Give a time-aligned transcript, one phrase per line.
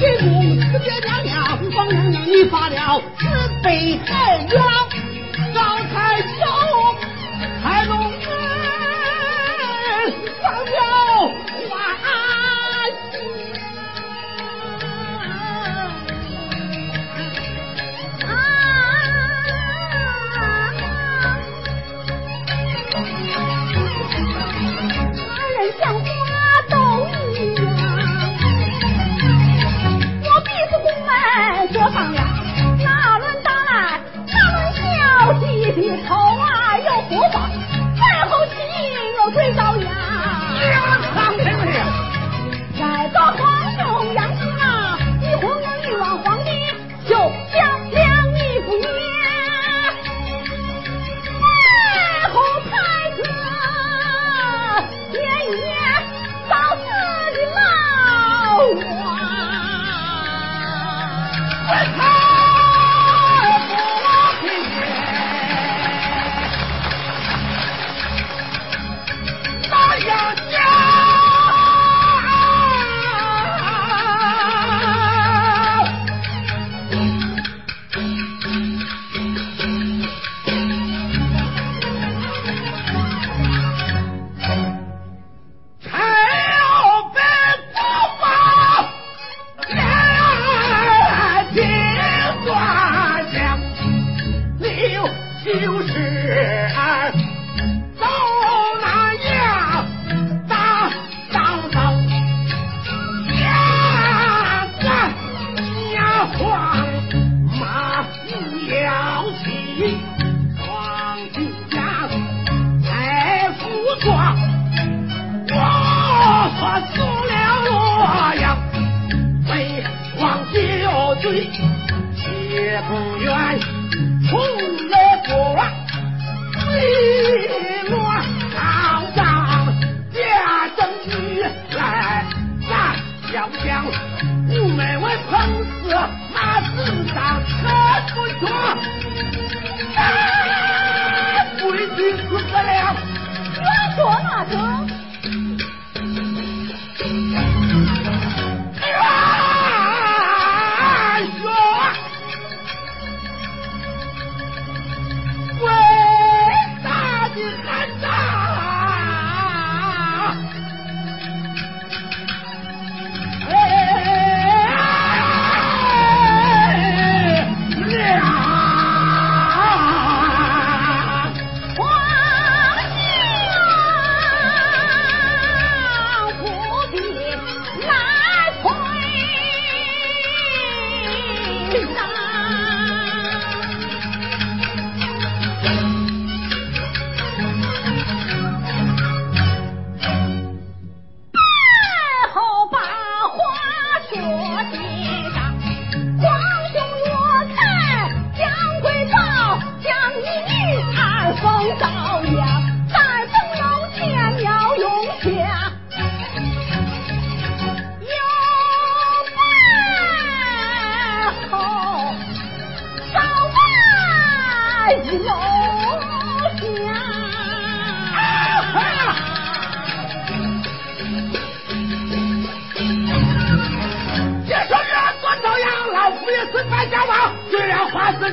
[0.00, 1.44] 进宫，赐爹娘娘，
[1.76, 3.26] 王娘娘你发了慈
[3.62, 4.79] 悲太冤。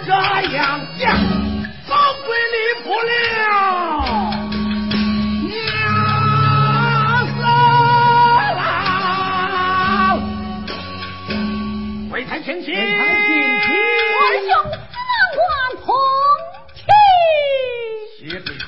[0.06, 0.12] 这
[0.56, 1.18] 样讲
[1.88, 3.12] 高归离谱了
[5.48, 5.54] 娘
[7.36, 7.42] 子
[12.12, 12.68] 回台前去。
[14.48, 14.96] 兄四
[15.40, 15.50] 万
[15.84, 15.86] 铜
[16.76, 16.78] 钱
[18.20, 18.68] 写给他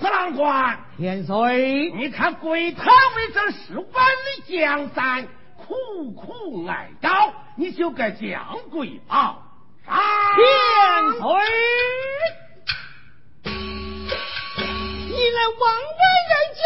[0.00, 5.28] 司郎官，天岁，你看鬼堂为这十万里江山
[5.58, 9.42] 苦苦哀悼，你就该降鬼报。
[9.84, 9.92] 天
[11.20, 11.22] 岁，
[13.44, 15.62] 你来王
[15.98, 16.62] 为人家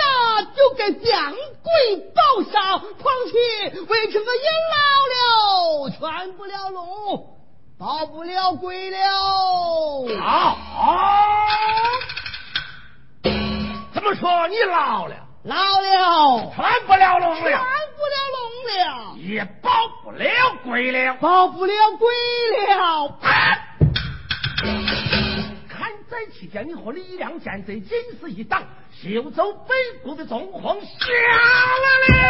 [0.54, 2.20] 就该降鬼报
[2.52, 4.76] 上，况且为什么也老
[5.10, 5.98] 了，劝
[6.36, 7.34] 不了龙。
[7.76, 8.96] 报不了鬼了。
[10.20, 10.56] 好
[14.04, 15.16] 么说你老了。
[15.44, 16.52] 老了。
[16.54, 17.40] 穿不了龙了。
[17.40, 19.16] 穿不了龙了。
[19.16, 19.70] 也保
[20.02, 20.30] 不了
[20.62, 21.14] 鬼了。
[21.14, 22.08] 保不了鬼
[22.68, 23.18] 了。
[25.68, 30.88] 看在期间你和李良贤贼仅是一挡秀州北国的纵横下
[31.82, 32.24] 来了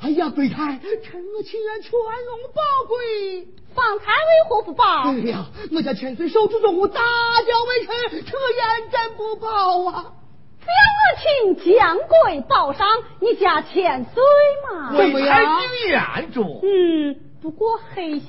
[0.00, 5.12] 哎呀鬼胎沉我青云全龙宝贵方才为何不报？
[5.12, 10.12] 对呀，我家千岁守住中午，大叫微臣，趁我严战不报啊！
[10.60, 12.86] 只要我请将贵报上，
[13.20, 14.22] 你家千岁
[14.70, 14.92] 嘛？
[14.92, 15.46] 为太女
[15.88, 16.40] 愿着。
[16.62, 18.28] 嗯，不过黑下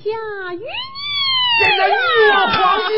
[0.54, 0.66] 与你
[1.60, 2.96] 现在我皇爷。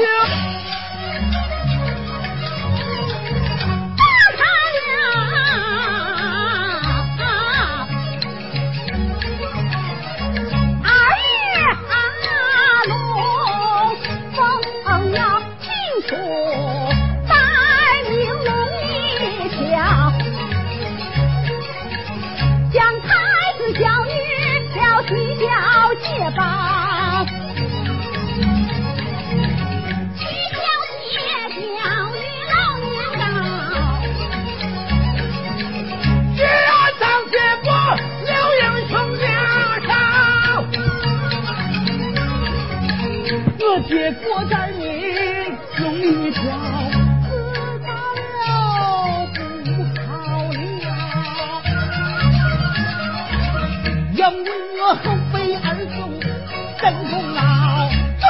[58.20, 58.26] 转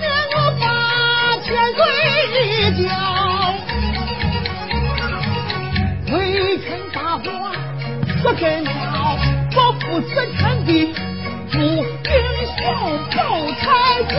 [0.00, 0.04] 眼
[0.34, 0.62] 我八
[1.42, 1.78] 千岁
[2.32, 2.34] 一
[2.82, 2.88] 交。
[6.16, 6.16] 微
[6.58, 7.28] 臣大话
[8.22, 8.68] 说真了，
[9.56, 10.68] 我不是臣的
[11.50, 11.58] 不英
[12.56, 12.58] 雄
[13.16, 13.18] 报
[13.60, 13.62] 太
[14.04, 14.10] 子。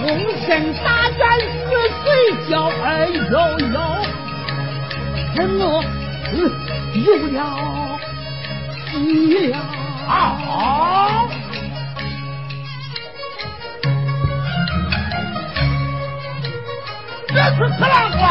[0.00, 0.06] 终
[0.46, 0.48] 身
[0.82, 1.60] 大战死
[2.02, 2.06] 睡
[2.48, 2.52] 觉，
[2.82, 3.12] 哎呦
[3.68, 3.76] 呦，
[5.36, 5.62] 我
[6.94, 7.38] 有了
[8.90, 8.94] 急
[9.52, 10.08] 了。
[17.60, 18.22] 这是次郎官。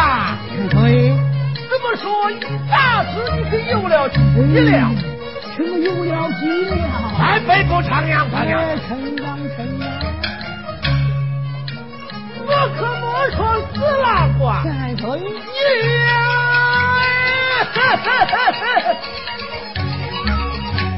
[0.72, 1.14] 对，
[1.70, 4.90] 这么说一下子你是有了急了？
[5.56, 7.14] 什么有了急了？
[7.20, 9.88] 在北部长阳，长阳，城阳，城阳。
[12.44, 13.06] 我可没
[13.38, 13.40] 说
[13.72, 15.22] 死郎官，再说一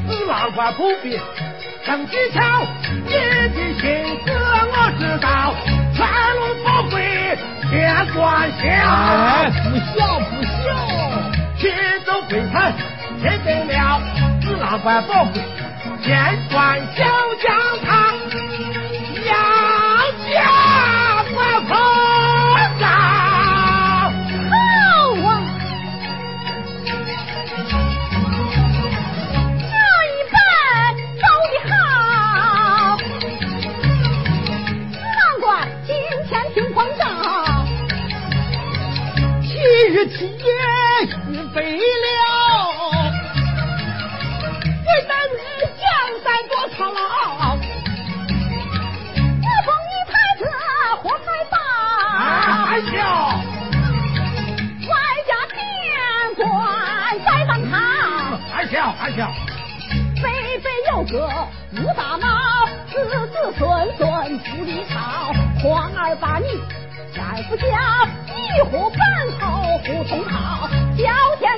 [0.08, 1.20] 死郎官不必
[1.84, 2.40] 生技巧，
[3.04, 3.82] 你的心
[4.24, 5.52] 思我知道，
[5.94, 6.00] 全
[6.36, 7.11] 龙宝贵
[7.72, 10.52] 天官笑，不笑不笑，
[11.56, 12.70] 天走鬼才
[13.18, 13.98] 天得了，
[14.42, 15.40] 死郎官宝贵
[16.02, 17.02] 天官小
[58.82, 59.30] 笑还笑，
[60.16, 61.28] 北北有个
[61.76, 66.46] 五大脑，子子孙孙不离朝，皇儿把你
[67.14, 69.00] 再不嫁，一呼半
[69.38, 71.51] 头胡同好，小天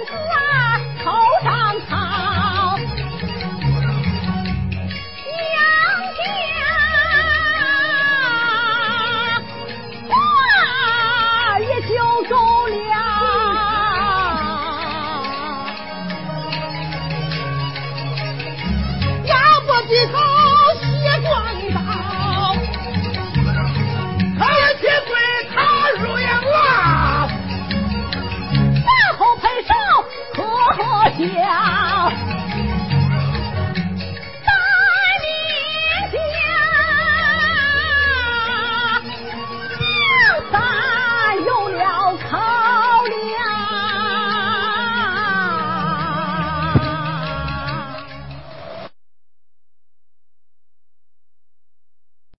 [19.94, 20.23] 几头